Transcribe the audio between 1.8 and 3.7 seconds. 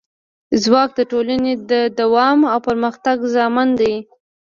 دوام او پرمختګ ضامن